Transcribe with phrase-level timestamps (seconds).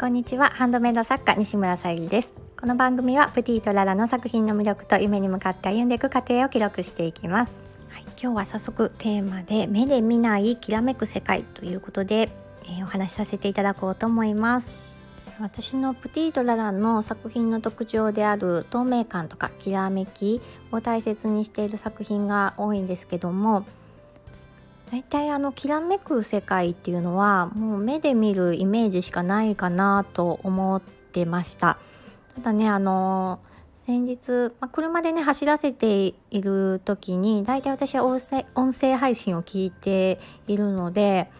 [0.00, 0.50] こんにちは。
[0.50, 2.32] ハンドメイド作家西村さゆりです。
[2.56, 7.66] この番組はプティとララの作品の魅力と夢に向かって歩んでいく過程を記録していきます。
[7.88, 12.30] はい、今日は早速テーマで目で見ないきらめく世界ということで、
[12.62, 14.70] えー、お話しさせていただこうと思います。
[15.40, 20.40] 私のプティとララの作品の特徴である透明感とかきらめき
[20.70, 23.66] を大切にしている作品が多いんですけども
[24.90, 31.78] 大体あのきらめく世界っていうのはもう目で見るイメージしかないかなと思ってました。
[32.34, 33.40] ただねあの
[33.74, 41.30] 先日、まあ、車でね走らせている時に大体私は音声音声配信を聞いているので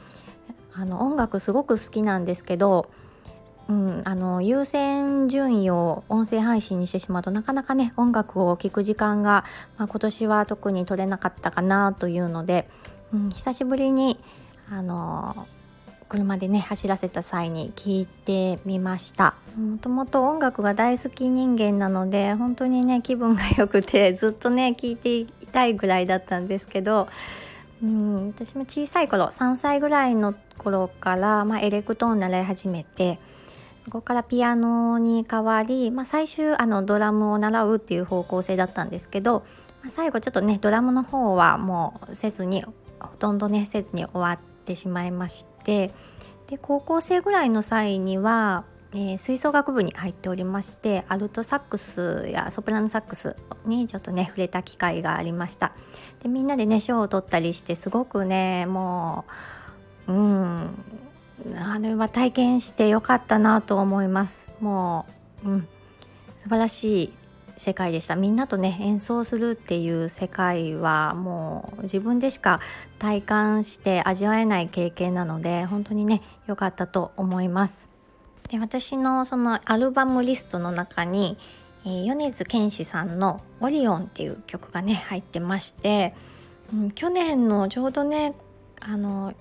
[0.74, 2.90] あの音楽すごく好きなんですけど
[3.68, 9.44] うん、あの優先順位を音声配信にしてしまうとなかなかね音楽を聴く時間が、
[9.76, 12.66] まあ、今年は特に取れなかったかなというので
[13.12, 14.18] うん、久しぶりに
[14.70, 15.46] あの
[16.08, 19.34] 車でね走らせた際に聞いてみました。
[19.56, 27.08] もともと音楽が大好き人間なので本当にね気分が良くてずっとね聴いていたいぐらいだったんですけど、
[27.82, 33.18] うん、私も小さい頃3歳ぐらいの頃から、まあ、エレクトーン習い始めて
[33.84, 39.44] そこからピアノに変わり、まあ、最終あのドラムを習うっていう方向性だったんですけど、
[39.82, 42.64] まあ、最後ちょっとねドラムの方はもうせずに
[43.00, 45.92] ほとんどねせずに終わってしまいまして
[46.48, 55.72] で高校生ぐらいの際には、えー、吹奏楽部に入っておりましてアルトサックスやソプラノサックスにちょっとね触れた機会がありました。
[56.22, 59.26] でみんなでね賞を取ったりしてすごくねも
[60.06, 60.70] ううん
[61.56, 64.50] あれは体験してよかったなと思います。
[64.60, 65.06] も
[65.44, 65.68] う、うん、
[66.36, 67.12] 素晴らしい
[67.58, 72.60] 世界でしたみんなとね演奏するっていう世界はもう自分でしか
[72.98, 77.88] 体感して味わえない経験なので本当にね良かったと思います
[78.48, 81.36] で私のそのアルバムリストの中に、
[81.84, 86.14] えー、米津玄師さんの「オリオン」っていう曲がね入ってまして、
[86.72, 88.34] うん、去年のちょうどね
[88.80, 89.34] あの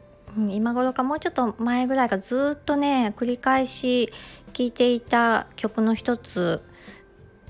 [0.50, 4.12] 今頃かもうちょっと前ぐらいかずっとね繰り返し
[4.54, 6.62] 聴いていた曲の一つ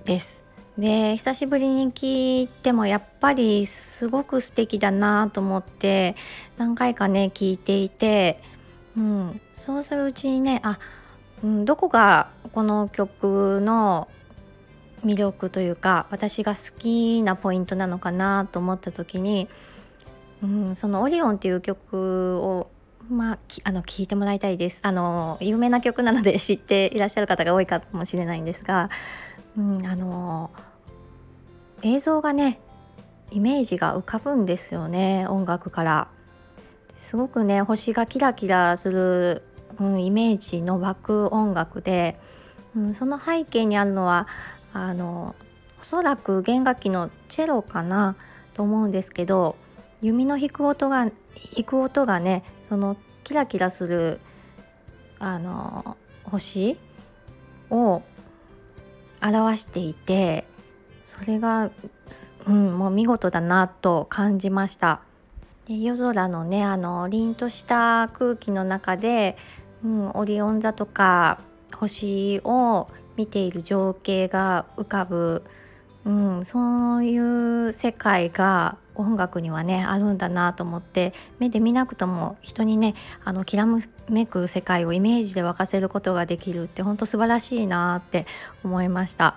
[0.06, 0.47] です。
[0.78, 6.16] で久しぶりに聞いてもやっぱりすごく素敵だなと思って
[6.58, 8.40] 何回かね聞いていて、
[8.96, 10.78] うん、そうするうちにねあ、
[11.44, 14.08] うん、どこがこの曲の
[15.04, 19.48] 魅力というか私が好きなポイントなのかなと思った時に、
[20.44, 22.70] うん、その「オリオン」っていう曲を
[23.10, 24.80] まあ、あの聞いてもらいたいです。
[24.84, 28.90] あの有名な曲なので知っていらっしゃる方が多いかもしれないんですが、
[29.58, 30.52] うん、あの
[31.82, 32.60] 映像がね
[33.32, 36.08] イメージが浮かぶんですよね音楽から。
[36.98, 39.44] すごくね星がキラキラする、
[39.80, 42.20] うん、イメージの湧く音楽で、
[42.76, 44.28] うん、その背景にあるのは
[44.74, 45.36] あの
[45.80, 48.16] おそらく弦楽器のチェロかな
[48.56, 49.56] と思うんですけど
[50.02, 51.12] 弓の弾く音が弾
[51.66, 54.20] く音がねそのキラキラする
[55.20, 56.78] あの星
[57.70, 58.02] を
[59.22, 60.46] 表していて
[61.04, 61.70] それが、
[62.46, 65.02] うん、もう見事だなと感じました。
[65.66, 69.38] で夜空のねあの凛とした空気の中で、
[69.84, 71.40] うん、オリオン座とか
[71.74, 75.44] 星を見ている情景が浮かぶ、
[76.06, 83.66] うん、そういう世界が音楽にはねあるんだなと思って目で見なくとも人にねあのきら
[84.10, 88.26] めく世界をイメージで沸かせることができるって本当素晴らしいなって
[88.64, 89.36] 思いました。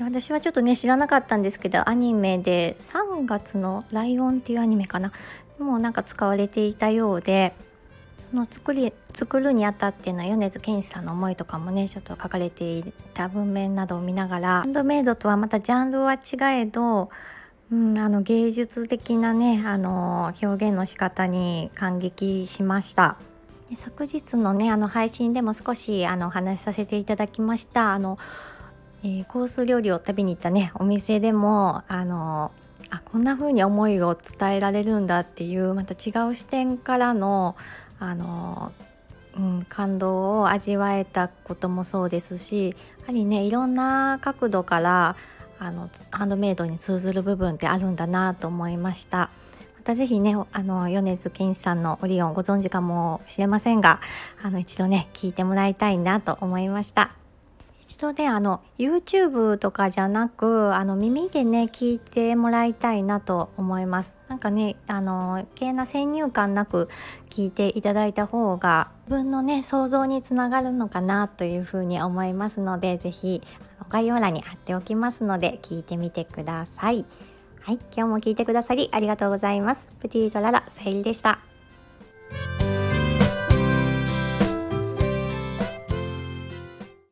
[0.00, 5.12] 私はちょっとね知らなかったんですけどアニメで3月の「ライオン」っていうアニメかな
[5.58, 7.52] もうなんか使われていたようで
[8.30, 12.84] その作り作るにあたっての米津玄師さんの思いとかもねちょっと書かれてい
[13.14, 17.10] た文面などを見ながらハンドメイドとはまたジャンルは違えど、
[17.70, 23.16] うん、あの芸術的なねあの表現の仕方に感激しました。
[23.74, 28.18] 昨日のねあの配信でも少しあのお話しさせていただきましたあの
[29.04, 32.50] えー、コース料理を食べに行ったねお店でもあの
[32.90, 37.54] あこんな風に思いを伝えられるんだっていうまた違う視点からの
[38.00, 38.72] あの、
[39.36, 42.70] うん、感動を味わえたこともそうですし
[43.00, 45.16] やはりねいろんな角度から
[45.58, 49.30] あのハンドメイドに通ずる部分ってあるんだなと思いました。
[49.76, 54.00] また是非ねあの米津玄師さんのオリオンご存知かもしれませんが
[54.42, 57.27] あの一度ね聞いてもらいたいなと思いました。
[57.88, 64.18] 一度ねあの YouTube とかじゃなくあの耳でね聞いてもらいたいなと思います。
[64.28, 66.90] なんかねあの余計な先入観なく
[67.30, 73.42] 聞いていただいた方が自分のね想像につながるのかなというふうに思いますので是非
[73.88, 77.06] 概要欄に貼っておきますので聞いてみてください。
[77.62, 79.90] はい今日も聞いてくださりありがとうございます。
[80.00, 81.47] プティートララさゆりでした。